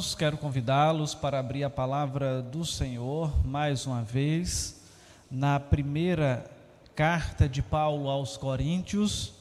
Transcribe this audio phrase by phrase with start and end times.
[0.00, 4.82] Irmãos, quero convidá-los para abrir a palavra do Senhor mais uma vez
[5.30, 6.50] na primeira
[6.96, 9.34] carta de Paulo aos Coríntios,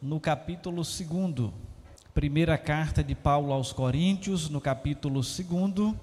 [0.00, 1.52] no capítulo 2.
[2.14, 5.94] Primeira carta de Paulo aos Coríntios, no capítulo 2.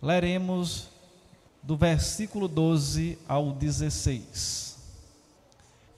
[0.00, 0.93] Leremos
[1.64, 4.76] do versículo 12 ao 16.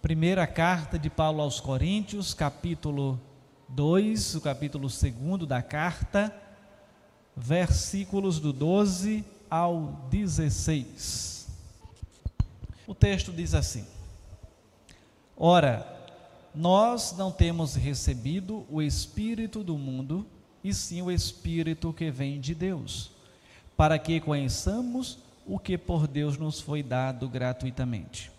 [0.00, 3.20] Primeira carta de Paulo aos Coríntios, capítulo
[3.70, 6.32] 2, o capítulo 2 da carta,
[7.36, 11.48] versículos do 12 ao 16.
[12.86, 13.84] O texto diz assim:
[15.36, 15.84] Ora,
[16.54, 20.24] nós não temos recebido o Espírito do mundo,
[20.62, 23.10] e sim o Espírito que vem de Deus,
[23.76, 28.30] para que conheçamos o que por Deus nos foi dado gratuitamente.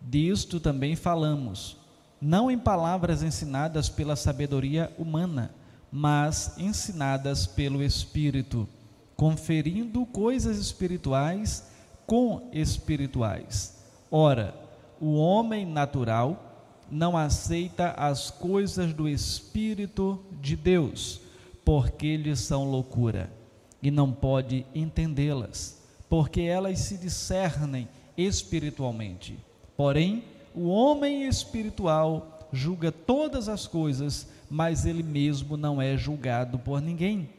[0.00, 1.80] Disto também falamos
[2.20, 5.54] não em palavras ensinadas pela sabedoria humana,
[5.90, 8.68] mas ensinadas pelo Espírito,
[9.16, 11.66] conferindo coisas espirituais
[12.06, 13.78] com espirituais.
[14.10, 14.54] Ora,
[15.00, 21.20] o homem natural não aceita as coisas do Espírito de Deus,
[21.64, 23.32] porque lhes são loucura,
[23.82, 25.79] e não pode entendê-las,
[26.10, 29.38] porque elas se discernem espiritualmente.
[29.76, 36.82] Porém, o homem espiritual julga todas as coisas, mas ele mesmo não é julgado por
[36.82, 37.30] ninguém.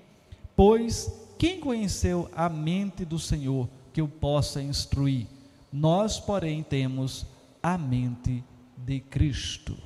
[0.55, 5.27] Pois quem conheceu a mente do Senhor que o possa instruir?
[5.71, 7.25] Nós, porém, temos
[7.61, 8.41] a mente
[8.77, 9.77] de Cristo.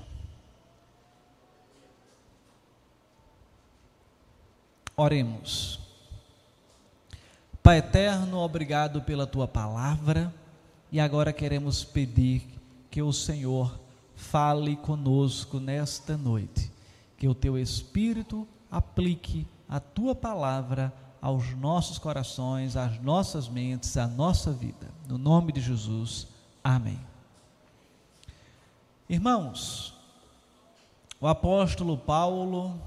[4.96, 5.85] Oremos.
[7.66, 10.32] Pai eterno, obrigado pela tua palavra
[10.92, 12.44] e agora queremos pedir
[12.92, 13.80] que o Senhor
[14.16, 16.72] fale conosco nesta noite,
[17.18, 24.06] que o teu Espírito aplique a tua palavra aos nossos corações, às nossas mentes, à
[24.06, 24.88] nossa vida.
[25.08, 26.28] No nome de Jesus,
[26.64, 27.00] amém.
[29.10, 29.96] Irmãos,
[31.20, 32.80] o apóstolo Paulo,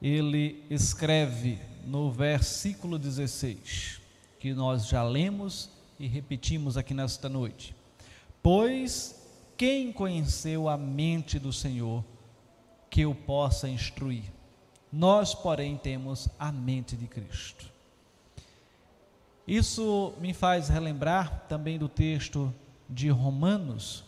[0.00, 4.00] ele escreve no versículo 16,
[4.38, 7.74] que nós já lemos e repetimos aqui nesta noite.
[8.42, 9.20] Pois
[9.56, 12.02] quem conheceu a mente do Senhor
[12.88, 14.24] que o possa instruir?
[14.90, 17.70] Nós, porém, temos a mente de Cristo.
[19.46, 22.54] Isso me faz relembrar também do texto
[22.88, 24.04] de Romanos,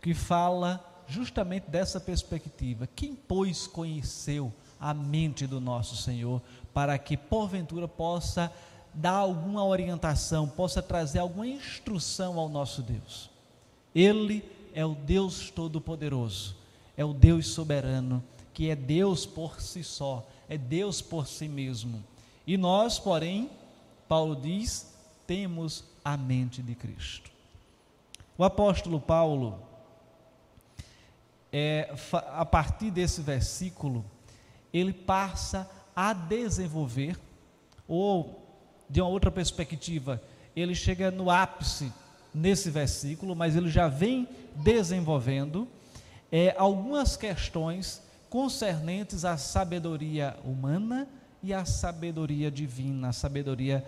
[0.00, 2.86] que fala justamente dessa perspectiva.
[2.86, 6.40] Quem, pois, conheceu a mente do nosso Senhor
[6.72, 8.52] para que, porventura, possa
[8.94, 13.30] dar alguma orientação, possa trazer alguma instrução ao nosso Deus?
[13.94, 16.56] Ele é o Deus Todo-Poderoso,
[16.96, 22.02] é o Deus soberano, que é Deus por si só, é Deus por si mesmo.
[22.46, 23.50] E nós, porém,
[24.08, 24.94] Paulo diz,
[25.26, 27.30] temos a mente de Cristo.
[28.36, 29.60] O apóstolo Paulo,
[31.52, 31.92] é,
[32.32, 34.04] a partir desse versículo,
[34.72, 35.77] ele passa a
[36.12, 37.18] desenvolver,
[37.86, 38.46] ou
[38.88, 40.22] de uma outra perspectiva,
[40.54, 41.92] ele chega no ápice
[42.32, 45.66] nesse versículo, mas ele já vem desenvolvendo
[46.30, 51.08] é, algumas questões concernentes à sabedoria humana
[51.42, 53.86] e à sabedoria divina, a sabedoria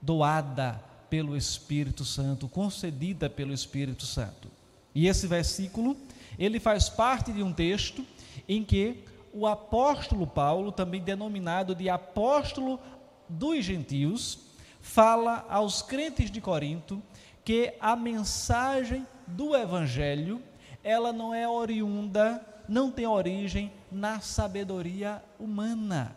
[0.00, 4.48] doada pelo Espírito Santo, concedida pelo Espírito Santo.
[4.94, 5.96] E esse versículo,
[6.38, 8.04] ele faz parte de um texto
[8.48, 9.04] em que
[9.38, 12.80] o apóstolo Paulo, também denominado de apóstolo
[13.28, 14.40] dos gentios,
[14.80, 17.00] fala aos crentes de Corinto
[17.44, 20.42] que a mensagem do evangelho,
[20.82, 26.16] ela não é oriunda, não tem origem na sabedoria humana.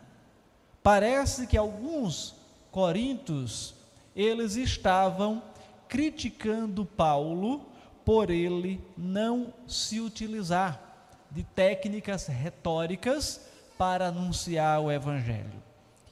[0.82, 2.34] Parece que alguns
[2.72, 3.72] corintos,
[4.16, 5.40] eles estavam
[5.88, 7.64] criticando Paulo
[8.04, 10.91] por ele não se utilizar
[11.34, 13.40] de técnicas retóricas
[13.78, 15.62] para anunciar o evangelho.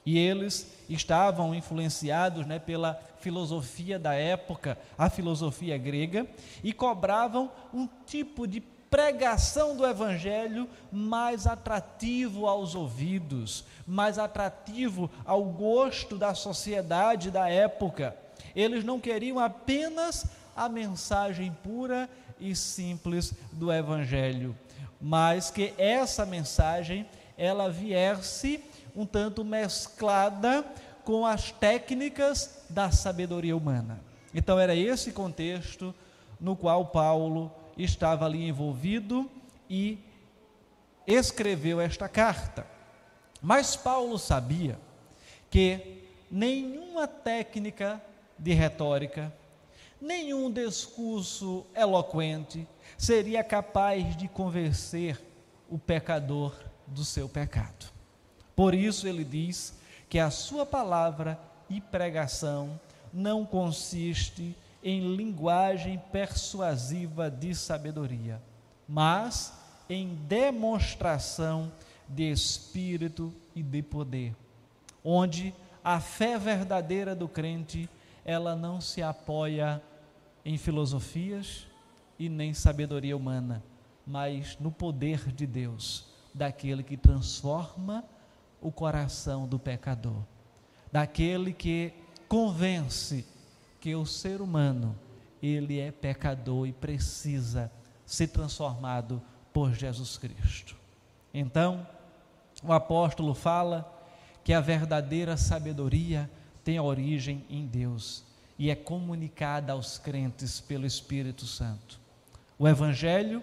[0.05, 6.25] E eles estavam influenciados né, pela filosofia da época, a filosofia grega,
[6.63, 15.45] e cobravam um tipo de pregação do evangelho mais atrativo aos ouvidos, mais atrativo ao
[15.45, 18.15] gosto da sociedade da época.
[18.53, 20.25] Eles não queriam apenas
[20.57, 24.53] a mensagem pura e simples do evangelho,
[25.01, 27.07] mas que essa mensagem
[27.37, 28.63] ela viesse
[28.95, 30.63] um tanto mesclada
[31.03, 33.99] com as técnicas da sabedoria humana.
[34.33, 35.93] Então era esse contexto
[36.39, 39.29] no qual Paulo estava ali envolvido
[39.69, 39.97] e
[41.07, 42.65] escreveu esta carta.
[43.41, 44.77] Mas Paulo sabia
[45.49, 48.01] que nenhuma técnica
[48.37, 49.33] de retórica,
[49.99, 52.67] nenhum discurso eloquente
[53.01, 55.19] seria capaz de convencer
[55.67, 56.53] o pecador
[56.85, 57.91] do seu pecado.
[58.55, 59.73] Por isso ele diz
[60.07, 62.79] que a sua palavra e pregação
[63.11, 68.39] não consiste em linguagem persuasiva de sabedoria,
[68.87, 69.51] mas
[69.89, 71.71] em demonstração
[72.07, 74.35] de espírito e de poder,
[75.03, 77.89] onde a fé verdadeira do crente,
[78.23, 79.81] ela não se apoia
[80.45, 81.70] em filosofias
[82.21, 83.63] e nem sabedoria humana,
[84.05, 88.03] mas no poder de Deus, daquele que transforma
[88.61, 90.21] o coração do pecador,
[90.91, 91.91] daquele que
[92.27, 93.25] convence
[93.79, 94.95] que o ser humano
[95.41, 97.71] ele é pecador e precisa
[98.05, 99.19] ser transformado
[99.51, 100.75] por Jesus Cristo.
[101.33, 101.87] Então,
[102.63, 103.91] o apóstolo fala
[104.43, 106.29] que a verdadeira sabedoria
[106.63, 108.23] tem origem em Deus
[108.59, 112.00] e é comunicada aos crentes pelo Espírito Santo.
[112.61, 113.41] O evangelho,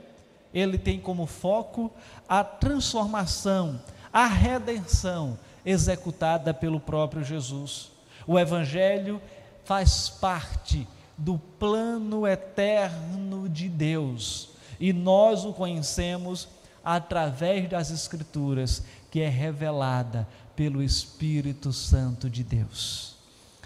[0.55, 1.93] ele tem como foco
[2.29, 3.83] a transformação,
[4.13, 5.37] a redenção
[5.67, 7.91] executada pelo próprio Jesus.
[8.29, 9.21] O evangelho
[9.65, 10.87] faz parte
[11.17, 16.49] do plano eterno de Deus e nós o conhecemos
[16.85, 23.17] através das Escrituras, que é revelada pelo Espírito Santo de Deus.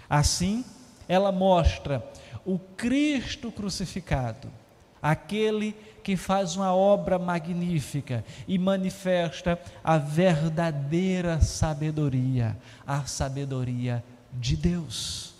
[0.09, 0.65] Assim,
[1.07, 2.03] ela mostra
[2.43, 4.49] o Cristo crucificado,
[5.03, 12.57] aquele que faz uma obra magnífica e manifesta a verdadeira sabedoria,
[12.87, 14.01] a sabedoria
[14.33, 15.33] de Deus.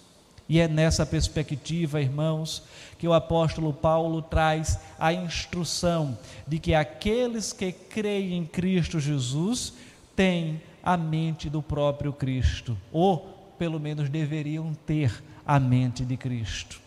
[0.48, 2.63] E é nessa perspectiva, irmãos,
[3.00, 9.74] que o apóstolo Paulo traz a instrução de que aqueles que creem em Cristo Jesus
[10.15, 16.81] têm a mente do próprio Cristo, ou pelo menos deveriam ter a mente de Cristo.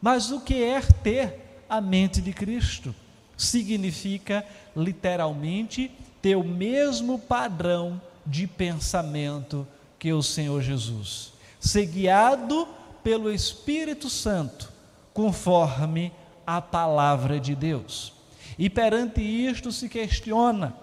[0.00, 2.94] Mas o que é ter a mente de Cristo?
[3.36, 4.44] Significa
[4.76, 5.90] literalmente
[6.20, 9.66] ter o mesmo padrão de pensamento
[9.98, 12.66] que o Senhor Jesus, ser guiado
[13.02, 14.70] pelo Espírito Santo
[15.14, 16.12] conforme
[16.46, 18.12] a palavra de Deus.
[18.58, 20.74] E perante isto se questiona: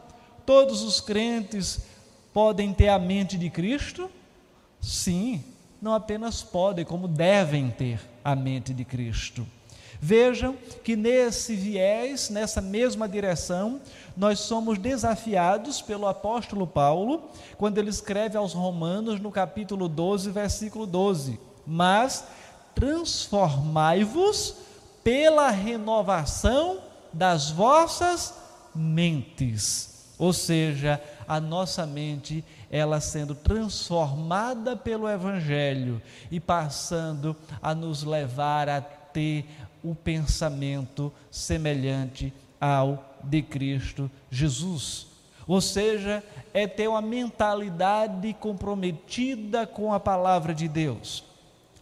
[0.45, 1.81] todos os crentes
[2.33, 4.09] podem ter a mente de Cristo?
[4.81, 5.43] Sim,
[5.81, 9.45] não apenas podem, como devem ter a mente de Cristo.
[9.99, 13.81] Vejam que nesse viés, nessa mesma direção,
[14.15, 20.85] nós somos desafiados pelo apóstolo Paulo, quando ele escreve aos Romanos no capítulo 12, versículo
[20.85, 22.25] 12: Mas
[22.75, 24.55] transformai-vos
[25.03, 26.79] pela renovação
[27.11, 28.33] das vossas
[28.75, 29.97] mentes.
[30.19, 36.01] Ou seja, a nossa mente, ela sendo transformada pelo Evangelho
[36.31, 39.45] e passando a nos levar a ter
[39.83, 45.07] o pensamento semelhante ao de Cristo Jesus.
[45.47, 51.23] Ou seja, é ter uma mentalidade comprometida com a palavra de Deus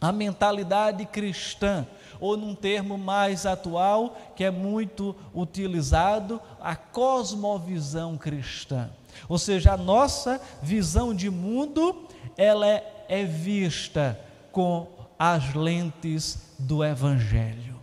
[0.07, 1.85] a mentalidade cristã,
[2.19, 8.89] ou num termo mais atual, que é muito utilizado, a cosmovisão cristã.
[9.27, 14.19] Ou seja, a nossa visão de mundo, ela é, é vista
[14.51, 14.87] com
[15.17, 17.74] as lentes do evangelho.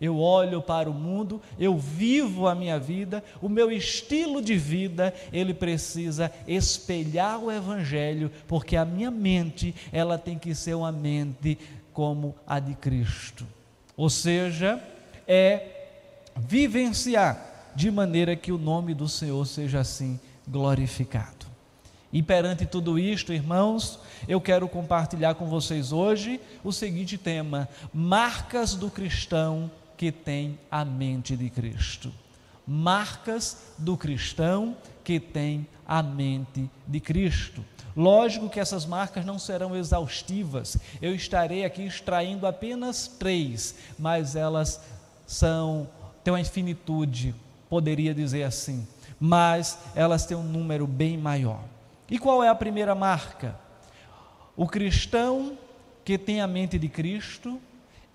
[0.00, 5.14] Eu olho para o mundo, eu vivo a minha vida, o meu estilo de vida,
[5.32, 11.58] ele precisa espelhar o evangelho, porque a minha mente, ela tem que ser uma mente
[11.92, 13.46] como a de Cristo.
[13.96, 14.82] Ou seja,
[15.26, 15.76] é
[16.36, 21.46] vivenciar de maneira que o nome do Senhor seja assim glorificado.
[22.12, 23.98] E perante tudo isto, irmãos,
[24.28, 30.84] eu quero compartilhar com vocês hoje o seguinte tema: marcas do cristão que tem a
[30.84, 32.12] mente de Cristo.
[32.66, 37.64] Marcas do cristão que tem a mente de Cristo.
[37.96, 44.82] Lógico que essas marcas não serão exaustivas, eu estarei aqui extraindo apenas três, mas elas
[45.26, 45.88] são,
[46.22, 47.34] têm uma infinitude,
[47.70, 48.86] poderia dizer assim,
[49.18, 51.62] mas elas têm um número bem maior.
[52.10, 53.58] E qual é a primeira marca?
[54.54, 55.56] O cristão
[56.04, 57.58] que tem a mente de Cristo,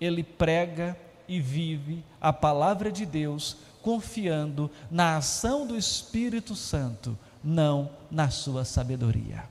[0.00, 0.96] ele prega
[1.32, 8.66] e vive a palavra de Deus confiando na ação do Espírito Santo, não na sua
[8.66, 9.44] sabedoria.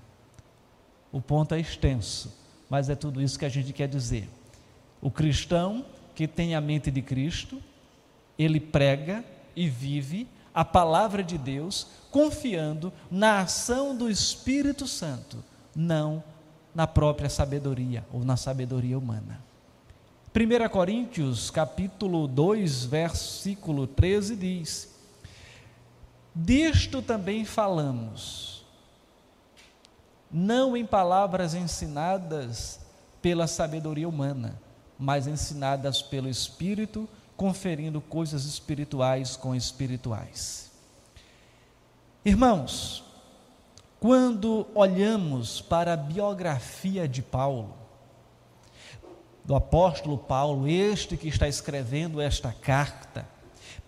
[1.11, 2.31] O ponto é extenso,
[2.69, 4.29] mas é tudo isso que a gente quer dizer.
[5.01, 5.83] O cristão
[6.13, 7.59] que tem a mente de Cristo,
[8.37, 15.43] ele prega e vive a palavra de Deus, confiando na ação do Espírito Santo,
[15.75, 16.23] não
[16.75, 19.50] na própria sabedoria ou na sabedoria humana.
[20.33, 24.95] 1 Coríntios, capítulo 2, versículo 13 diz:
[26.33, 28.63] Disto também falamos,
[30.31, 32.79] não em palavras ensinadas
[33.21, 34.57] pela sabedoria humana,
[34.97, 40.71] mas ensinadas pelo Espírito, conferindo coisas espirituais com espirituais.
[42.23, 43.03] Irmãos,
[43.99, 47.80] quando olhamos para a biografia de Paulo,
[49.43, 53.27] do apóstolo Paulo, este que está escrevendo esta carta,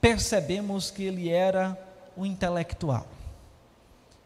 [0.01, 1.77] percebemos que ele era
[2.17, 3.07] um intelectual.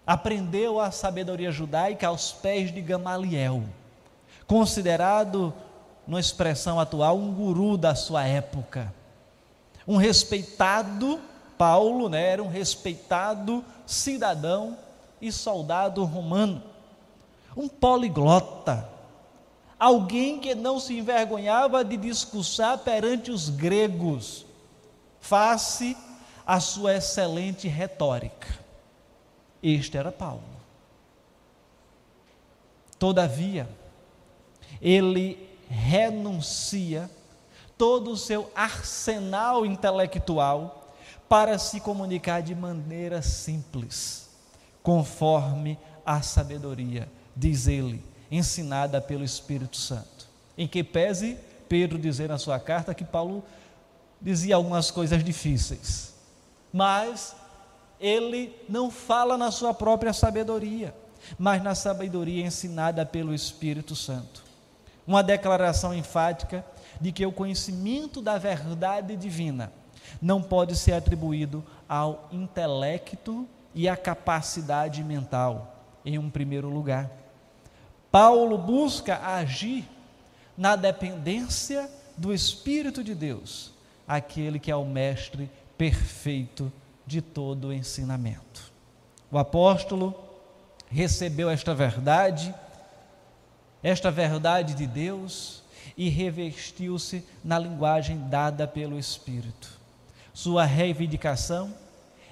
[0.05, 3.63] Aprendeu a sabedoria judaica aos pés de Gamaliel,
[4.47, 5.53] considerado,
[6.07, 8.93] numa expressão atual, um guru da sua época.
[9.85, 11.19] Um respeitado,
[11.57, 14.77] Paulo né, era um respeitado cidadão
[15.21, 16.63] e soldado romano.
[17.55, 18.87] Um poliglota,
[19.79, 24.45] alguém que não se envergonhava de discursar perante os gregos,
[25.19, 25.95] face
[26.45, 28.47] à sua excelente retórica.
[29.61, 30.43] Este era Paulo.
[32.97, 33.69] Todavia,
[34.81, 37.09] ele renuncia
[37.77, 40.93] todo o seu arsenal intelectual
[41.29, 44.29] para se comunicar de maneira simples,
[44.81, 50.27] conforme a sabedoria, diz ele, ensinada pelo Espírito Santo.
[50.57, 53.43] Em que pese Pedro dizer na sua carta que Paulo
[54.21, 56.13] dizia algumas coisas difíceis,
[56.73, 57.35] mas
[57.99, 60.93] ele não fala na sua própria sabedoria,
[61.37, 64.43] mas na sabedoria ensinada pelo Espírito Santo.
[65.05, 66.65] Uma declaração enfática
[66.99, 69.71] de que o conhecimento da verdade divina
[70.21, 77.09] não pode ser atribuído ao intelecto e à capacidade mental, em um primeiro lugar.
[78.11, 79.87] Paulo busca agir
[80.57, 83.71] na dependência do Espírito de Deus,
[84.07, 86.71] aquele que é o mestre perfeito
[87.05, 88.71] de todo o ensinamento.
[89.31, 90.15] O apóstolo
[90.89, 92.53] recebeu esta verdade,
[93.83, 95.61] esta verdade de Deus,
[95.95, 99.69] e revestiu-se na linguagem dada pelo Espírito.
[100.33, 101.73] Sua reivindicação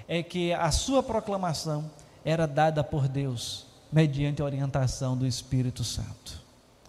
[0.08, 1.89] é que a sua proclamação
[2.24, 6.41] era dada por Deus mediante a orientação do Espírito Santo.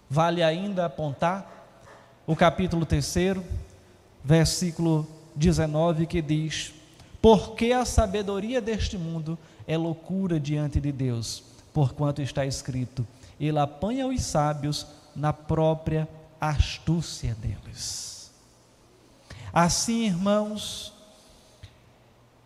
[0.08, 1.56] Vale ainda apontar
[2.26, 3.38] o capítulo 3,
[4.24, 6.72] versículo 19, que diz:
[7.20, 13.06] Porque a sabedoria deste mundo é loucura diante de Deus, porquanto está escrito:
[13.38, 16.08] Ele apanha os sábios na própria
[16.40, 18.30] astúcia deles.
[19.52, 20.92] Assim, irmãos,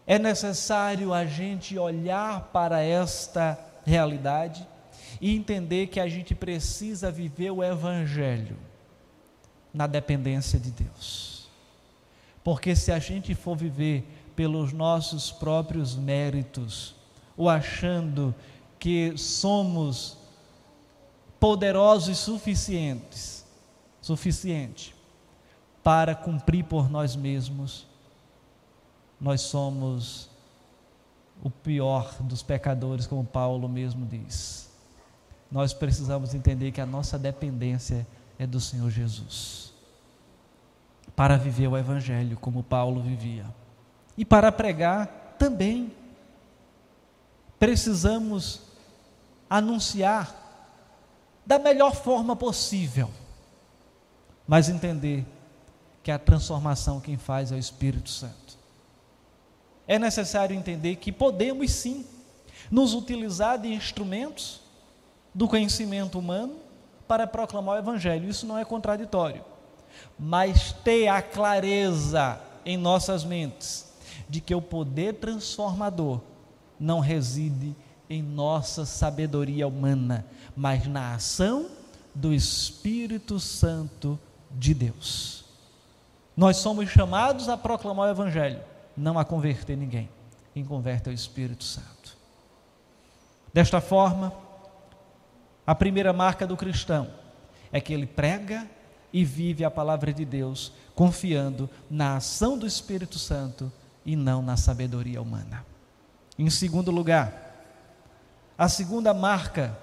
[0.07, 3.59] é necessário a gente olhar para esta
[3.91, 4.67] realidade
[5.21, 8.57] e entender que a gente precisa viver o Evangelho
[9.75, 11.49] na dependência de Deus.
[12.43, 16.95] Porque se a gente for viver pelos nossos próprios méritos,
[17.37, 18.35] ou achando
[18.79, 20.17] que somos
[21.39, 23.45] poderosos suficientes,
[24.01, 24.95] suficiente
[25.83, 27.87] para cumprir por nós mesmos,
[29.21, 30.30] nós somos
[31.43, 34.71] o pior dos pecadores, como Paulo mesmo diz.
[35.51, 38.07] Nós precisamos entender que a nossa dependência
[38.39, 39.73] é do Senhor Jesus.
[41.17, 43.47] Para viver o Evangelho como Paulo vivia.
[44.17, 45.93] E para pregar também.
[47.59, 48.63] Precisamos
[49.49, 50.35] anunciar
[51.45, 53.11] da melhor forma possível,
[54.47, 55.27] mas entender
[56.03, 58.50] que a transformação quem faz é o Espírito Santo
[59.91, 62.07] é necessário entender que podemos sim
[62.71, 64.61] nos utilizar de instrumentos
[65.35, 66.55] do conhecimento humano
[67.09, 68.31] para proclamar o Evangelho.
[68.31, 69.45] Isso não é contraditório.
[70.17, 73.93] Mas ter a clareza em nossas mentes
[74.29, 76.21] de que o poder transformador
[76.79, 77.75] não reside
[78.09, 80.25] em nossa sabedoria humana,
[80.57, 81.67] mas na ação
[82.15, 84.17] do Espírito Santo
[84.53, 85.45] de Deus.
[86.37, 90.09] Nós somos chamados a proclamar o Evangelho, não a converter ninguém.
[90.53, 92.17] Quem converte é o Espírito Santo.
[93.53, 94.33] Desta forma,
[95.67, 97.09] a primeira marca do cristão
[97.73, 98.69] é que ele prega
[99.13, 103.73] e vive a palavra de Deus, confiando na ação do Espírito Santo
[104.05, 105.65] e não na sabedoria humana.
[106.39, 107.49] Em segundo lugar,
[108.57, 109.77] a segunda marca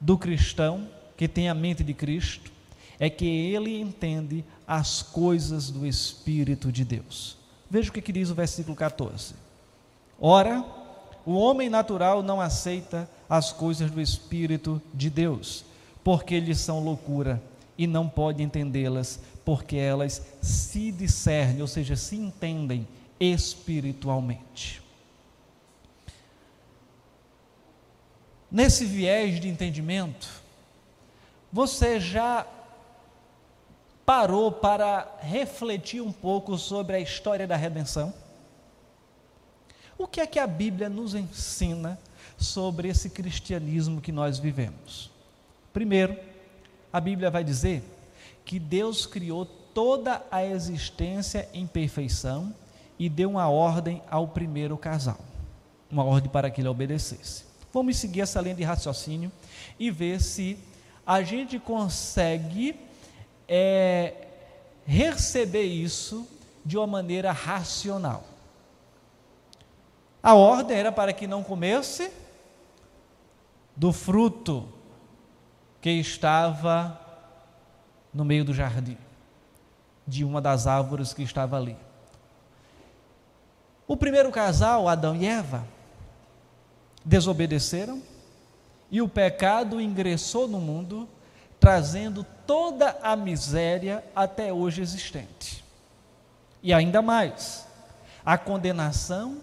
[0.00, 2.52] do cristão que tem a mente de Cristo,
[2.98, 7.38] é que ele entende as coisas do Espírito de Deus.
[7.70, 9.34] Veja o que, que diz o versículo 14.
[10.20, 10.64] Ora,
[11.24, 15.64] o homem natural não aceita as coisas do Espírito de Deus,
[16.04, 17.42] porque lhes são loucura
[17.76, 22.86] e não pode entendê-las, porque elas se discernem, ou seja, se entendem
[23.18, 24.82] espiritualmente.
[28.50, 30.28] Nesse viés de entendimento,
[31.52, 32.46] você já
[34.06, 38.14] parou para refletir um pouco sobre a história da redenção?
[39.98, 41.98] O que é que a Bíblia nos ensina
[42.38, 45.10] sobre esse cristianismo que nós vivemos?
[45.72, 46.16] Primeiro,
[46.92, 47.82] a Bíblia vai dizer
[48.44, 52.54] que Deus criou toda a existência em perfeição
[52.98, 55.18] e deu uma ordem ao primeiro casal,
[55.90, 57.44] uma ordem para que ele obedecesse.
[57.72, 59.32] Vamos seguir essa linha de raciocínio
[59.78, 60.56] e ver se
[61.04, 62.86] a gente consegue
[63.48, 64.14] é,
[64.84, 66.26] receber isso
[66.64, 68.24] de uma maneira racional.
[70.22, 72.10] A ordem era para que não comesse
[73.76, 74.68] do fruto
[75.80, 77.00] que estava
[78.12, 78.96] no meio do jardim,
[80.06, 81.76] de uma das árvores que estava ali.
[83.86, 85.64] O primeiro casal, Adão e Eva,
[87.04, 88.02] desobedeceram
[88.90, 91.08] e o pecado ingressou no mundo,
[91.66, 95.64] trazendo toda a miséria até hoje existente.
[96.62, 97.66] E ainda mais,
[98.24, 99.38] a condenação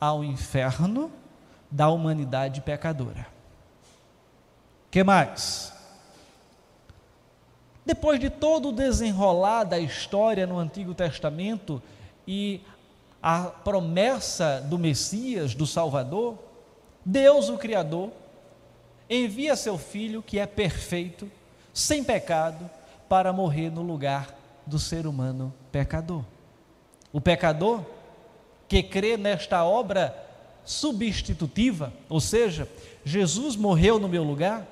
[0.00, 1.08] ao inferno
[1.70, 3.28] da humanidade pecadora.
[4.90, 5.72] Que mais?
[7.86, 11.80] Depois de todo o desenrolar da história no Antigo Testamento
[12.26, 12.60] e
[13.22, 16.36] a promessa do Messias, do Salvador,
[17.06, 18.10] Deus, o Criador,
[19.08, 21.30] envia seu filho, que é perfeito,
[21.72, 22.70] sem pecado,
[23.08, 24.34] para morrer no lugar
[24.66, 26.24] do ser humano pecador.
[27.12, 27.84] O pecador
[28.66, 30.16] que crê nesta obra
[30.64, 32.66] substitutiva, ou seja,
[33.04, 34.66] Jesus morreu no meu lugar,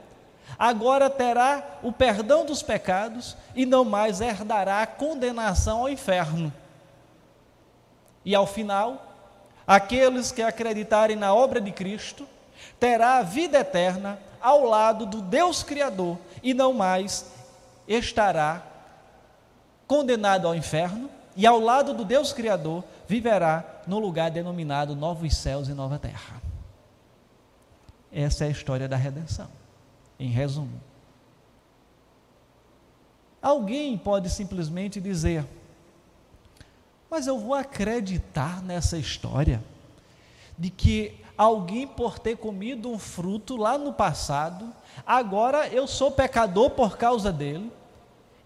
[0.59, 6.53] agora terá o perdão dos pecados e não mais herdará a condenação ao inferno.
[8.25, 9.15] E ao final,
[9.67, 12.27] aqueles que acreditarem na obra de Cristo
[12.79, 17.31] terá a vida eterna ao lado do Deus Criador e não mais
[17.87, 18.67] estará
[19.87, 25.69] condenado ao inferno e ao lado do Deus Criador viverá no lugar denominado novos céus
[25.69, 26.41] e nova terra.
[28.13, 29.49] Essa é a história da redenção,
[30.19, 30.81] em resumo.
[33.41, 35.45] Alguém pode simplesmente dizer:
[37.11, 39.63] mas eu vou acreditar nessa história
[40.59, 44.71] de que alguém por ter comido um fruto lá no passado,
[45.07, 47.73] agora eu sou pecador por causa dele.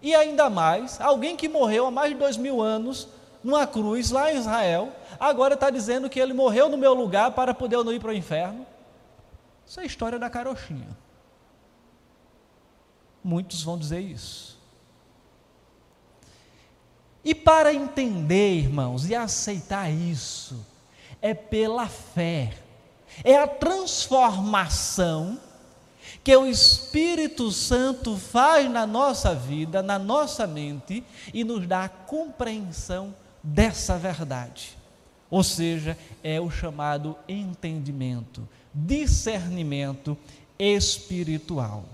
[0.01, 3.09] E ainda mais, alguém que morreu há mais de dois mil anos
[3.43, 7.53] numa cruz lá em Israel, agora está dizendo que ele morreu no meu lugar para
[7.53, 8.65] poder eu não ir para o inferno.
[9.67, 10.87] Isso é a história da carochinha.
[13.21, 14.57] Muitos vão dizer isso.
[17.25, 20.65] E para entender, irmãos, e aceitar isso,
[21.21, 22.53] é pela fé,
[23.23, 25.39] é a transformação
[26.23, 31.89] que o Espírito Santo faz na nossa vida, na nossa mente e nos dá a
[31.89, 34.75] compreensão dessa verdade.
[35.29, 40.17] Ou seja, é o chamado entendimento, discernimento
[40.57, 41.85] espiritual.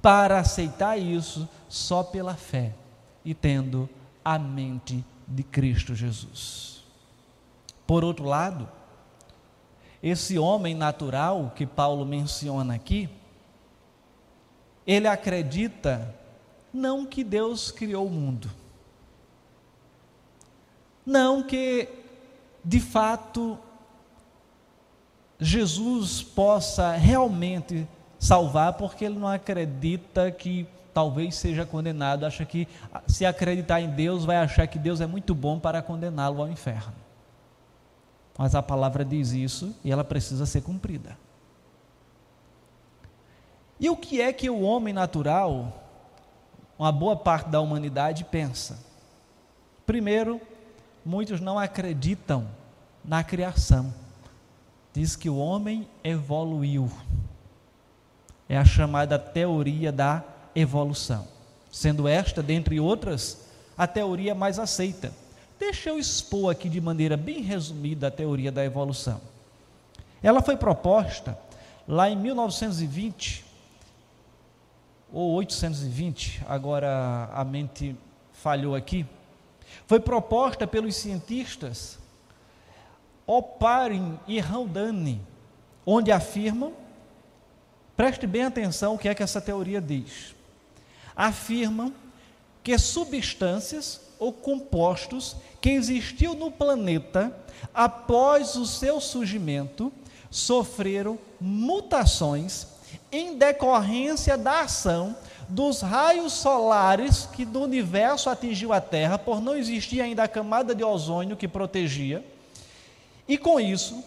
[0.00, 2.72] Para aceitar isso só pela fé
[3.24, 3.88] e tendo
[4.24, 6.84] a mente de Cristo Jesus.
[7.86, 8.68] Por outro lado,
[10.08, 13.08] esse homem natural que Paulo menciona aqui,
[14.86, 16.14] ele acredita
[16.72, 18.48] não que Deus criou o mundo,
[21.04, 21.88] não que
[22.64, 23.58] de fato
[25.40, 32.68] Jesus possa realmente salvar, porque ele não acredita que talvez seja condenado, acha que
[33.08, 37.05] se acreditar em Deus, vai achar que Deus é muito bom para condená-lo ao inferno.
[38.36, 41.16] Mas a palavra diz isso e ela precisa ser cumprida.
[43.78, 45.84] E o que é que o homem natural,
[46.78, 48.78] uma boa parte da humanidade, pensa?
[49.84, 50.40] Primeiro,
[51.04, 52.48] muitos não acreditam
[53.04, 53.92] na criação.
[54.92, 56.90] Diz que o homem evoluiu.
[58.48, 60.22] É a chamada teoria da
[60.54, 61.26] evolução,
[61.70, 63.46] sendo esta, dentre outras,
[63.76, 65.12] a teoria mais aceita.
[65.58, 69.20] Deixa eu expor aqui de maneira bem resumida a teoria da evolução.
[70.22, 71.38] Ela foi proposta
[71.88, 73.44] lá em 1920
[75.12, 77.96] ou 820, agora a mente
[78.32, 79.06] falhou aqui,
[79.86, 81.98] foi proposta pelos cientistas
[83.26, 85.20] Oparin e Haldane,
[85.84, 86.72] onde afirmam,
[87.96, 90.34] preste bem atenção o que é que essa teoria diz.
[91.14, 91.92] Afirmam
[92.62, 97.34] que substâncias ou compostos que existiam no planeta
[97.74, 99.92] após o seu surgimento
[100.30, 102.66] sofreram mutações
[103.10, 105.16] em decorrência da ação
[105.48, 110.74] dos raios solares que do universo atingiu a Terra, por não existir ainda a camada
[110.74, 112.24] de ozônio que protegia.
[113.28, 114.02] E com isso,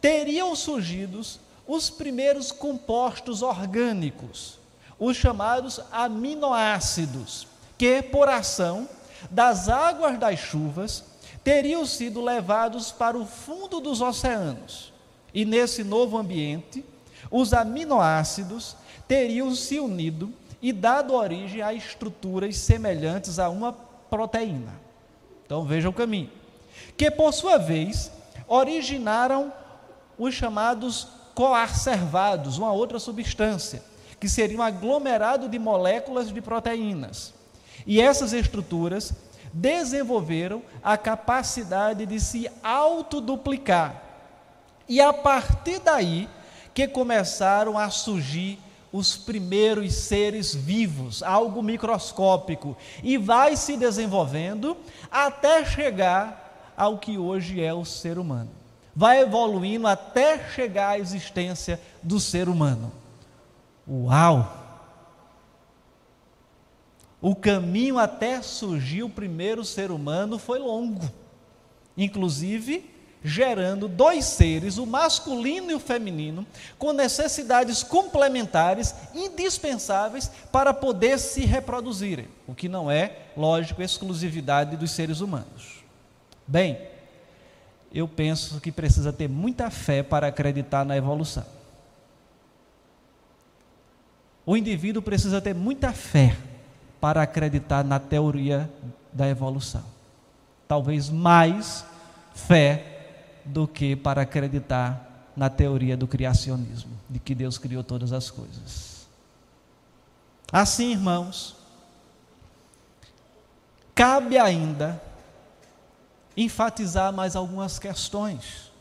[0.00, 1.20] teriam surgido
[1.66, 4.58] os primeiros compostos orgânicos,
[4.98, 8.88] os chamados aminoácidos, que por ação
[9.30, 11.04] das águas das chuvas
[11.42, 14.92] teriam sido levados para o fundo dos oceanos.
[15.32, 16.84] E nesse novo ambiente,
[17.30, 18.76] os aminoácidos
[19.06, 24.80] teriam se unido e dado origem a estruturas semelhantes a uma proteína.
[25.44, 26.30] Então veja o caminho.
[26.96, 28.10] Que por sua vez
[28.48, 29.52] originaram
[30.18, 33.82] os chamados coacervados, uma outra substância,
[34.18, 37.35] que seria um aglomerado de moléculas de proteínas.
[37.84, 39.12] E essas estruturas
[39.52, 44.02] desenvolveram a capacidade de se autoduplicar.
[44.88, 46.28] E a partir daí
[46.72, 48.58] que começaram a surgir
[48.92, 54.76] os primeiros seres vivos, algo microscópico, e vai se desenvolvendo
[55.10, 58.50] até chegar ao que hoje é o ser humano.
[58.94, 62.92] Vai evoluindo até chegar à existência do ser humano.
[63.88, 64.65] Uau!
[67.26, 71.10] O caminho até surgir o primeiro ser humano foi longo.
[71.96, 72.88] Inclusive,
[73.20, 76.46] gerando dois seres, o masculino e o feminino,
[76.78, 84.92] com necessidades complementares, indispensáveis para poder se reproduzirem, o que não é, lógico, exclusividade dos
[84.92, 85.82] seres humanos.
[86.46, 86.78] Bem,
[87.92, 91.44] eu penso que precisa ter muita fé para acreditar na evolução.
[94.46, 96.36] O indivíduo precisa ter muita fé
[97.06, 98.68] para acreditar na teoria
[99.12, 99.84] da evolução.
[100.66, 101.84] Talvez mais
[102.34, 103.12] fé
[103.44, 109.06] do que para acreditar na teoria do criacionismo, de que Deus criou todas as coisas.
[110.50, 111.54] Assim, irmãos,
[113.94, 115.00] cabe ainda
[116.36, 118.72] enfatizar mais algumas questões.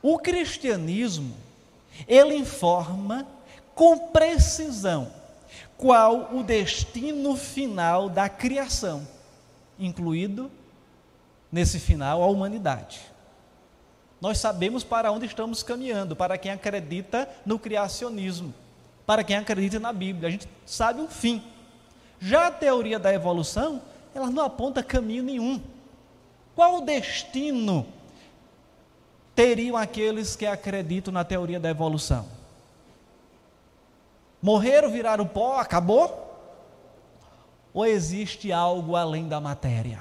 [0.00, 1.34] O cristianismo,
[2.06, 3.26] ele informa
[3.74, 5.17] com precisão
[5.78, 9.06] qual o destino final da criação,
[9.78, 10.50] incluído
[11.52, 13.00] nesse final a humanidade.
[14.20, 18.52] Nós sabemos para onde estamos caminhando, para quem acredita no criacionismo,
[19.06, 20.28] para quem acredita na Bíblia.
[20.28, 21.40] A gente sabe o fim.
[22.20, 23.80] Já a teoria da evolução,
[24.12, 25.62] ela não aponta caminho nenhum.
[26.56, 27.86] Qual o destino
[29.32, 32.37] teriam aqueles que acreditam na teoria da evolução?
[34.40, 36.26] Morreram, viraram pó, acabou?
[37.74, 40.00] Ou existe algo além da matéria?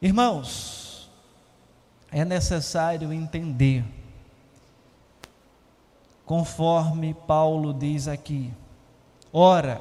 [0.00, 1.10] Irmãos,
[2.10, 3.84] é necessário entender,
[6.24, 8.50] conforme Paulo diz aqui:
[9.32, 9.80] ora,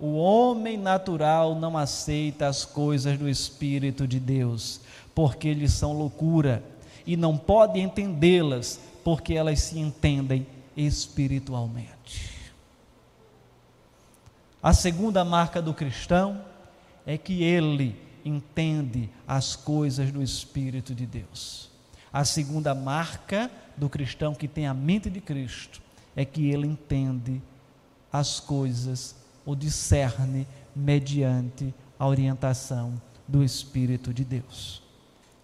[0.00, 4.80] o homem natural não aceita as coisas do Espírito de Deus,
[5.14, 6.64] porque eles são loucura,
[7.06, 12.32] e não pode entendê-las, porque elas se entendem espiritualmente.
[14.62, 16.44] A segunda marca do cristão
[17.04, 21.70] é que ele entende as coisas do Espírito de Deus.
[22.12, 25.82] A segunda marca do cristão que tem a mente de Cristo
[26.14, 27.42] é que ele entende
[28.12, 34.82] as coisas ou discerne mediante a orientação do Espírito de Deus.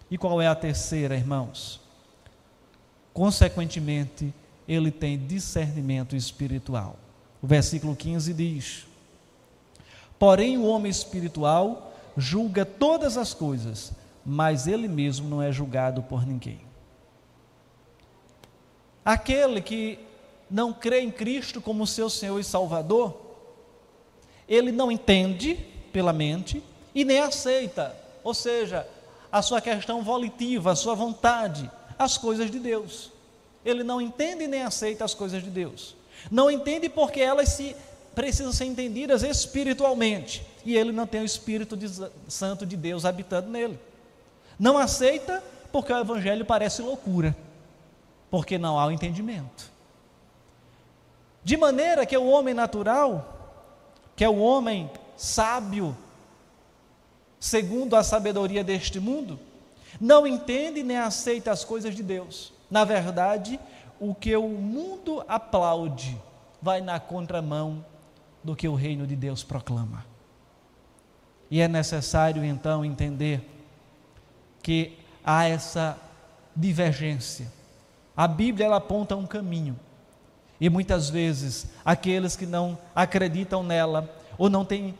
[0.09, 1.81] E qual é a terceira, irmãos?
[3.13, 4.33] Consequentemente,
[4.67, 6.95] ele tem discernimento espiritual.
[7.41, 8.85] O versículo 15 diz:
[10.17, 13.91] Porém, o homem espiritual julga todas as coisas,
[14.25, 16.59] mas ele mesmo não é julgado por ninguém.
[19.03, 19.97] Aquele que
[20.49, 23.17] não crê em Cristo como seu Senhor e Salvador,
[24.47, 25.55] ele não entende
[25.91, 28.87] pela mente e nem aceita, ou seja,
[29.31, 31.69] a sua questão volitiva, a sua vontade,
[31.99, 33.11] as coisas de Deus.
[33.63, 35.95] Ele não entende nem aceita as coisas de Deus.
[36.31, 37.75] Não entende porque elas se
[38.15, 41.87] precisam ser entendidas espiritualmente e ele não tem o Espírito de,
[42.27, 43.79] Santo de Deus habitando nele.
[44.57, 47.35] Não aceita porque o Evangelho parece loucura.
[48.29, 49.71] porque não há o entendimento.
[51.43, 53.65] De maneira que o homem natural,
[54.15, 55.97] que é o homem sábio,
[57.39, 59.39] segundo a sabedoria deste mundo,
[59.99, 62.53] não entende nem aceita as coisas de Deus.
[62.69, 63.59] Na verdade,
[63.99, 66.17] o que o mundo aplaude
[66.61, 67.83] vai na contramão
[68.43, 70.05] do que o reino de Deus proclama.
[71.51, 73.41] E é necessário então entender
[74.61, 75.97] que há essa
[76.55, 77.51] divergência.
[78.15, 79.79] A Bíblia ela aponta um caminho.
[80.59, 84.93] E muitas vezes aqueles que não acreditam nela ou não têm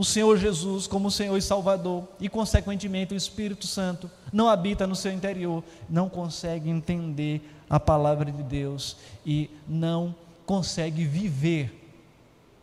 [0.00, 4.96] o Senhor Jesus como Senhor e Salvador e consequentemente o Espírito Santo não habita no
[4.96, 10.14] seu interior, não consegue entender a palavra de Deus e não
[10.46, 11.92] consegue viver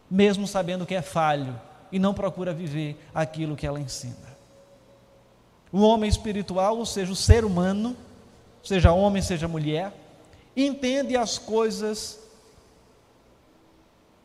[0.09, 4.15] mesmo sabendo que é falho e não procura viver aquilo que ela ensina.
[5.71, 7.95] O homem espiritual, ou seja, o ser humano,
[8.63, 9.93] seja homem, seja mulher,
[10.55, 12.19] entende as coisas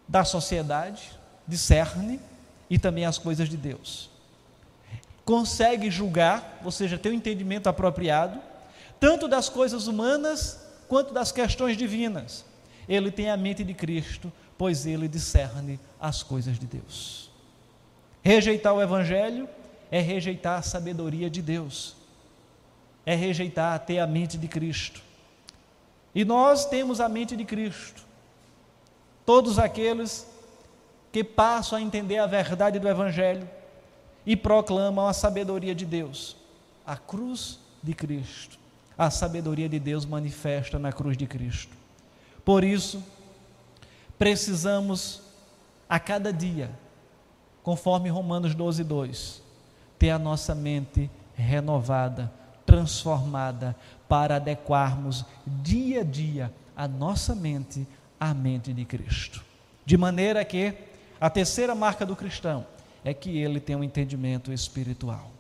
[0.09, 1.13] da sociedade,
[1.47, 2.19] discerne
[2.73, 4.09] e também as coisas de Deus.
[5.27, 8.41] Consegue julgar, ou seja, ter um entendimento apropriado,
[8.99, 10.59] tanto das coisas humanas
[10.89, 12.47] quanto das questões divinas.
[12.89, 17.31] Ele tem a mente de Cristo, pois ele discerne as coisas de Deus.
[18.23, 19.47] Rejeitar o Evangelho
[19.91, 21.95] é rejeitar a sabedoria de Deus,
[23.05, 25.03] é rejeitar ter a mente de Cristo.
[26.15, 28.03] E nós temos a mente de Cristo.
[29.27, 30.32] Todos aqueles
[31.13, 33.49] que passam a entender a verdade do Evangelho
[34.25, 36.37] e proclamam a sabedoria de Deus,
[36.87, 38.59] a cruz de Cristo,
[38.97, 41.77] a sabedoria de Deus manifesta na cruz de Cristo.
[42.45, 43.03] Por isso,
[44.19, 45.21] precisamos
[45.89, 46.71] a cada dia,
[47.63, 49.43] conforme Romanos 12, 2,
[49.99, 52.33] ter a nossa mente renovada,
[52.65, 53.77] transformada,
[54.09, 57.87] para adequarmos dia a dia a nossa mente
[58.19, 59.45] à mente de Cristo.
[59.85, 60.75] De maneira que
[61.23, 62.67] a terceira marca do cristão
[63.05, 65.31] é que ele tem um entendimento espiritual.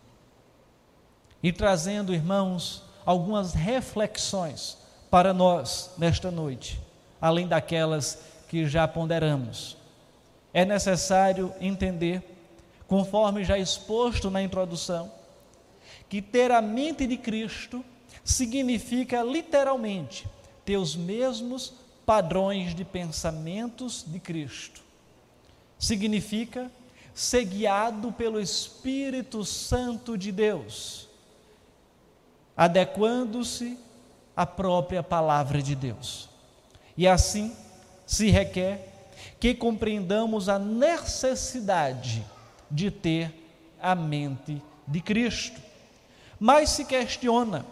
[1.42, 4.78] E trazendo, irmãos, algumas reflexões
[5.10, 6.80] para nós nesta noite,
[7.20, 9.76] além daquelas que já ponderamos.
[10.54, 12.22] É necessário entender,
[12.86, 15.10] conforme já exposto na introdução,
[16.08, 17.84] que ter a mente de Cristo
[18.22, 20.28] significa literalmente
[20.64, 21.74] ter os mesmos
[22.06, 24.91] padrões de pensamentos de Cristo.
[25.82, 26.70] Significa
[27.12, 31.08] ser guiado pelo Espírito Santo de Deus,
[32.56, 33.76] adequando-se
[34.36, 36.28] à própria palavra de Deus.
[36.96, 37.52] E assim,
[38.06, 39.08] se requer
[39.40, 42.24] que compreendamos a necessidade
[42.70, 43.34] de ter
[43.82, 45.60] a mente de Cristo.
[46.38, 47.66] Mas se questiona,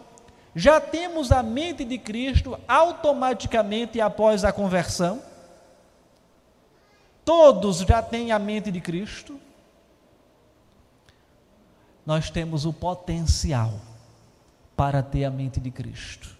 [0.53, 5.30] já temos a mente de Cristo automaticamente após a conversão?
[7.31, 9.39] Todos já têm a mente de Cristo?
[12.05, 13.79] Nós temos o potencial
[14.75, 16.35] para ter a mente de Cristo,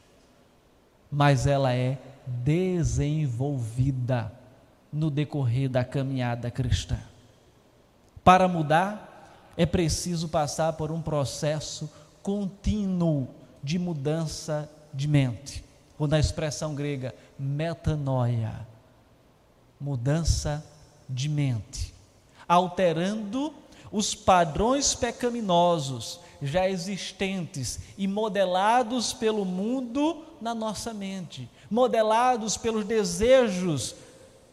[1.10, 4.34] mas ela é desenvolvida
[4.92, 7.00] no decorrer da caminhada cristã.
[8.22, 11.90] Para mudar, é preciso passar por um processo
[12.22, 13.30] contínuo
[13.64, 15.64] de mudança de mente,
[15.98, 18.70] ou na expressão grega, metanoia
[19.82, 20.64] mudança
[21.12, 21.93] de mente,
[22.47, 23.54] alterando
[23.91, 33.95] os padrões pecaminosos já existentes e modelados pelo mundo na nossa mente, modelados pelos desejos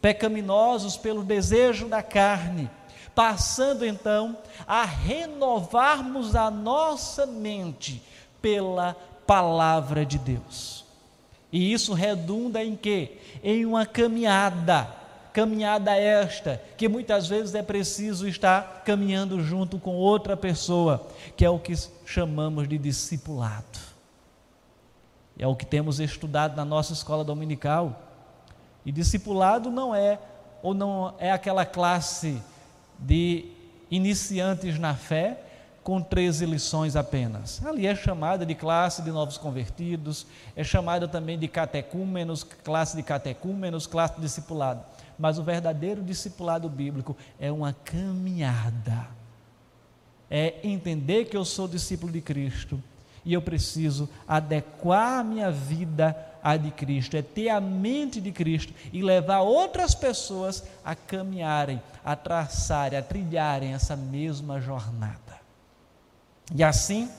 [0.00, 2.70] pecaminosos, pelo desejo da carne,
[3.14, 8.02] passando então a renovarmos a nossa mente
[8.42, 8.94] pela
[9.26, 10.84] palavra de Deus.
[11.50, 13.18] E isso redunda em quê?
[13.42, 14.97] Em uma caminhada
[15.38, 21.48] caminhada esta, que muitas vezes é preciso estar caminhando junto com outra pessoa, que é
[21.48, 21.74] o que
[22.04, 23.78] chamamos de discipulado.
[25.38, 28.02] É o que temos estudado na nossa escola dominical.
[28.84, 30.18] E discipulado não é
[30.60, 32.42] ou não é aquela classe
[32.98, 33.44] de
[33.88, 35.38] iniciantes na fé
[35.84, 37.64] com 13 lições apenas.
[37.64, 43.04] Ali é chamada de classe de novos convertidos, é chamada também de catecúmenos, classe de
[43.04, 44.82] catecúmenos, classe de discipulado
[45.18, 49.08] mas o verdadeiro discipulado bíblico é uma caminhada.
[50.30, 52.82] É entender que eu sou discípulo de Cristo
[53.24, 58.30] e eu preciso adequar a minha vida à de Cristo, é ter a mente de
[58.30, 65.18] Cristo e levar outras pessoas a caminharem, a traçarem, a trilharem essa mesma jornada.
[66.54, 67.10] E assim,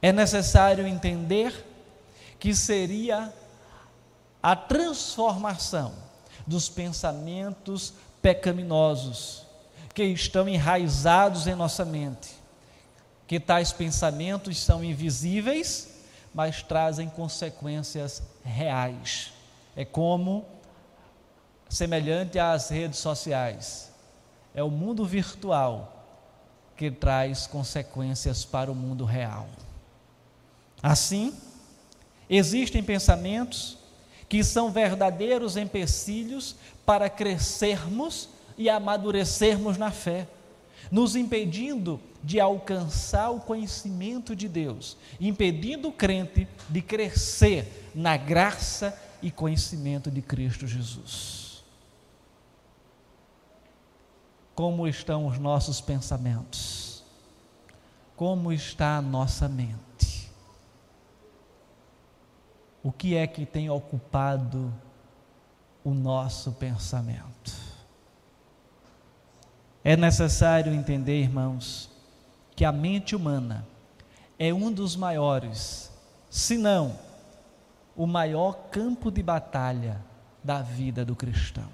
[0.00, 1.52] É necessário entender
[2.38, 3.32] que seria
[4.42, 5.92] a transformação
[6.46, 9.46] dos pensamentos pecaminosos
[9.94, 12.36] que estão enraizados em nossa mente.
[13.26, 19.32] Que tais pensamentos são invisíveis, mas trazem consequências reais.
[19.76, 20.46] É como
[21.68, 23.92] semelhante às redes sociais.
[24.54, 26.06] É o mundo virtual
[26.76, 29.48] que traz consequências para o mundo real.
[30.82, 31.36] Assim,
[32.30, 33.77] existem pensamentos
[34.28, 40.28] que são verdadeiros empecilhos para crescermos e amadurecermos na fé,
[40.90, 48.98] nos impedindo de alcançar o conhecimento de Deus, impedindo o crente de crescer na graça
[49.22, 51.64] e conhecimento de Cristo Jesus.
[54.54, 57.04] Como estão os nossos pensamentos?
[58.16, 60.17] Como está a nossa mente?
[62.82, 64.72] O que é que tem ocupado
[65.84, 67.52] o nosso pensamento?
[69.82, 71.90] É necessário entender, irmãos,
[72.54, 73.66] que a mente humana
[74.38, 75.90] é um dos maiores,
[76.30, 76.98] se não
[77.96, 80.00] o maior campo de batalha
[80.42, 81.68] da vida do cristão.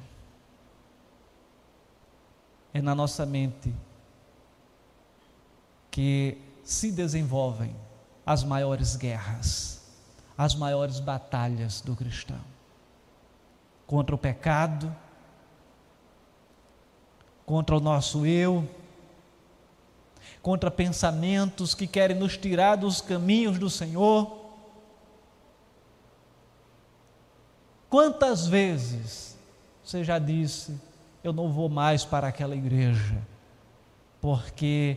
[2.72, 3.74] É na nossa mente
[5.90, 7.76] que se desenvolvem
[8.26, 9.73] as maiores guerras,
[10.36, 12.40] as maiores batalhas do cristão
[13.86, 14.94] contra o pecado,
[17.44, 18.68] contra o nosso eu,
[20.42, 24.44] contra pensamentos que querem nos tirar dos caminhos do Senhor
[27.94, 29.38] Quantas vezes
[29.84, 30.76] você já disse:
[31.22, 33.22] Eu não vou mais para aquela igreja,
[34.20, 34.96] porque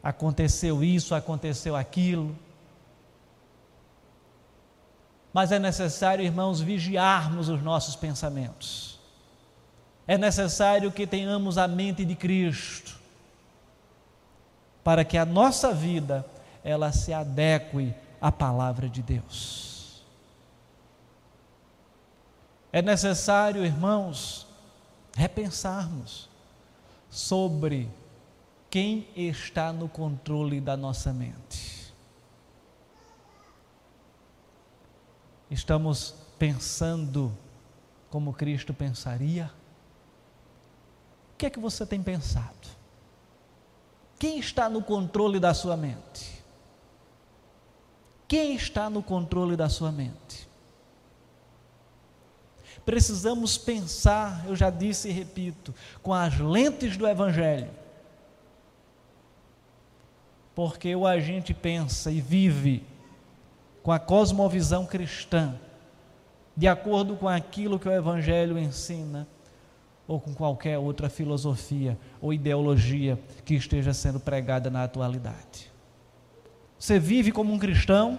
[0.00, 2.38] aconteceu isso, aconteceu aquilo.
[5.38, 8.98] Mas é necessário, irmãos, vigiarmos os nossos pensamentos.
[10.04, 12.98] É necessário que tenhamos a mente de Cristo,
[14.82, 16.26] para que a nossa vida
[16.64, 20.02] ela se adeque à palavra de Deus.
[22.72, 24.44] É necessário, irmãos,
[25.16, 26.28] repensarmos
[27.08, 27.88] sobre
[28.68, 31.77] quem está no controle da nossa mente.
[35.50, 37.36] Estamos pensando
[38.10, 39.50] como Cristo pensaria?
[41.34, 42.68] O que é que você tem pensado?
[44.18, 46.42] Quem está no controle da sua mente?
[48.26, 50.48] Quem está no controle da sua mente?
[52.88, 57.68] precisamos pensar, eu já disse e repito, com as lentes do Evangelho.
[60.54, 62.82] Porque o a gente pensa e vive
[63.82, 65.54] com a cosmovisão cristã,
[66.56, 69.26] de acordo com aquilo que o Evangelho ensina,
[70.06, 75.70] ou com qualquer outra filosofia ou ideologia que esteja sendo pregada na atualidade.
[76.78, 78.18] Você vive como um cristão,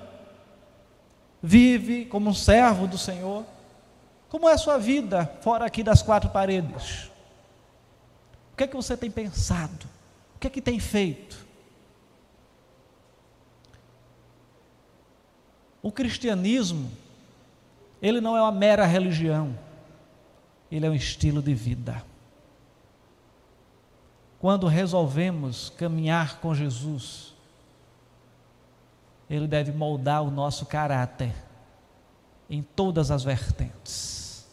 [1.41, 3.43] vive como um servo do Senhor
[4.30, 7.10] como é a sua vida fora aqui das quatro paredes?
[8.54, 9.88] O que é que você tem pensado?
[10.36, 11.49] O que é que tem feito?
[15.82, 16.92] O cristianismo,
[18.02, 19.58] ele não é uma mera religião,
[20.72, 22.04] ele é um estilo de vida.
[24.39, 27.34] Quando resolvemos caminhar com Jesus,
[29.30, 31.34] ele deve moldar o nosso caráter
[32.50, 34.48] em todas as vertentes.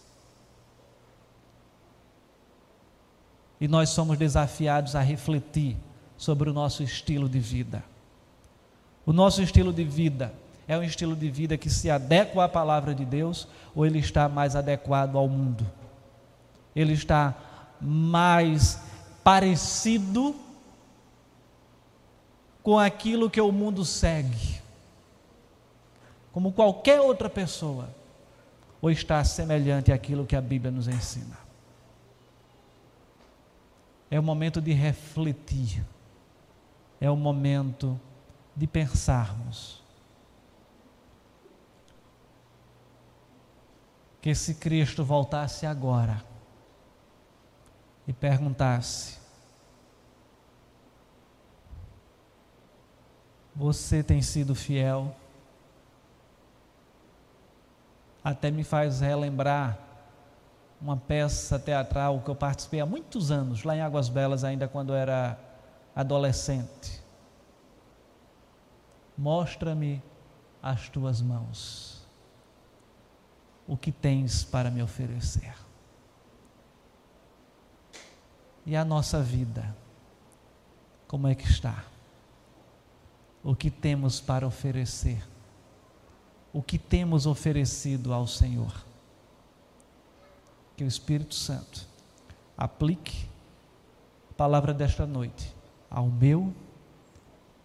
[3.61, 5.77] E nós somos desafiados a refletir
[6.17, 7.83] sobre o nosso estilo de vida.
[9.07, 10.35] O nosso estilo de vida
[10.69, 14.29] é um estilo de vida que se adequa à palavra de Deus ou ele está
[14.29, 15.65] mais adequado ao mundo?
[16.75, 17.35] Ele está
[17.81, 18.81] mais
[19.23, 20.35] parecido
[22.63, 24.61] com aquilo que o mundo segue,
[26.33, 27.89] como qualquer outra pessoa,
[28.83, 31.39] ou está semelhante àquilo que a Bíblia nos ensina?
[34.11, 35.85] É o momento de refletir,
[37.01, 38.01] é o momento
[38.55, 39.86] de pensarmos.
[44.27, 46.20] Que se Cristo voltasse agora
[48.09, 49.20] e perguntasse:
[53.55, 55.14] Você tem sido fiel?
[58.24, 59.79] Até me faz relembrar
[60.81, 64.93] uma peça teatral que eu participei há muitos anos, lá em Águas Belas, ainda quando
[64.93, 65.39] era
[65.95, 67.01] adolescente.
[69.16, 70.03] mostra-me
[70.61, 71.95] as tuas mãos.
[73.67, 75.55] O que tens para me oferecer?
[78.64, 79.77] E a nossa vida,
[81.07, 81.85] como é que está?
[83.43, 85.25] O que temos para oferecer?
[86.53, 88.85] O que temos oferecido ao Senhor?
[90.77, 91.87] Que o Espírito Santo
[92.57, 93.29] aplique
[94.31, 95.55] a palavra desta noite
[95.89, 96.53] ao meu,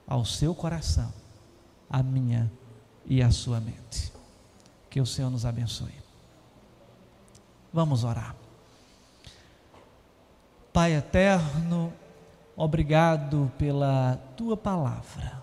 [0.05, 1.11] ao seu coração,
[1.89, 2.51] à minha
[3.05, 4.10] e à sua mente.
[4.91, 5.95] Que o Senhor nos abençoe.
[7.71, 8.35] Vamos orar.
[10.73, 11.93] Pai eterno,
[12.57, 15.41] obrigado pela tua palavra.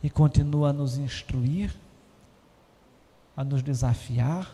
[0.00, 1.76] E continua a nos instruir,
[3.36, 4.48] a nos desafiar,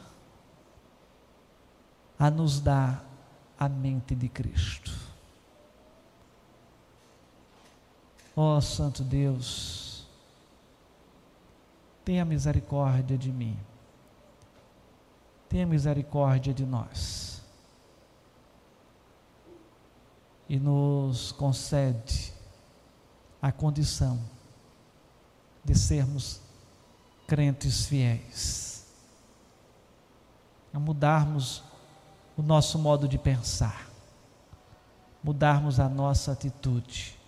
[2.19, 3.05] a nos dar
[3.59, 4.93] a mente de Cristo.
[8.35, 9.94] Ó oh, Santo Deus,
[12.05, 13.59] tenha misericórdia de mim,
[15.49, 17.43] tenha misericórdia de nós.
[20.47, 22.33] E nos concede
[23.41, 24.21] a condição
[25.65, 26.41] de sermos
[27.27, 28.87] crentes fiéis,
[30.73, 31.63] a mudarmos
[32.37, 33.89] o nosso modo de pensar,
[35.23, 37.19] mudarmos a nossa atitude.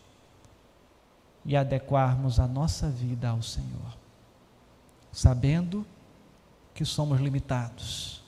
[1.49, 3.97] E adequarmos a nossa vida ao Senhor,
[5.17, 5.87] sabendo
[6.75, 8.23] que somos limitados,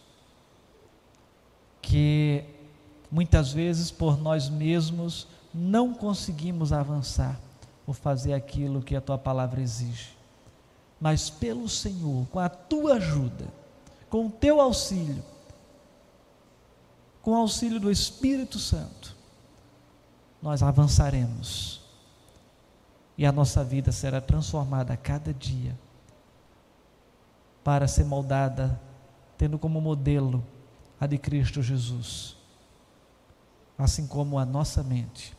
[1.82, 2.42] que
[3.10, 7.38] muitas vezes por nós mesmos não conseguimos avançar
[7.86, 10.16] ou fazer aquilo que a tua palavra exige,
[10.98, 13.48] mas pelo Senhor, com a tua ajuda,
[14.08, 15.22] com o teu auxílio,
[17.20, 19.14] com o auxílio do Espírito Santo,
[20.40, 21.82] nós avançaremos
[23.18, 25.76] e a nossa vida será transformada a cada dia
[27.62, 28.80] para ser moldada,
[29.36, 30.44] tendo como modelo
[31.00, 32.36] a de Cristo Jesus,
[33.76, 35.36] assim como a nossa mente,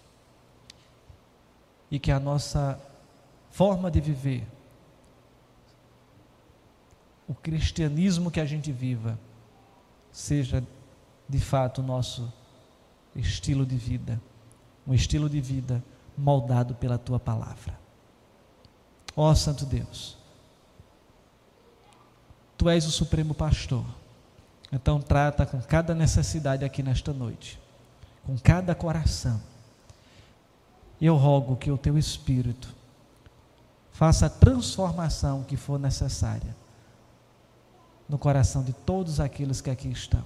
[1.92, 2.80] e que a nossa
[3.50, 4.48] forma de viver,
[7.28, 9.20] o cristianismo que a gente viva,
[10.12, 10.64] seja
[11.28, 12.32] de fato o nosso
[13.16, 14.22] estilo de vida,
[14.88, 15.84] um estilo de vida
[16.18, 17.80] moldado pela tua palavra.
[19.16, 20.18] Ó oh, Santo Deus,
[22.60, 23.86] tu és o supremo pastor,
[24.70, 27.58] então trata com cada necessidade aqui nesta noite,
[28.26, 29.42] com cada coração.
[31.00, 32.76] Eu rogo que o teu Espírito
[33.94, 36.54] faça a transformação que for necessária
[38.10, 40.26] no coração de todos aqueles que aqui estão.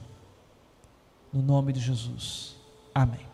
[1.31, 2.55] No nome de Jesus.
[2.95, 3.32] Amém.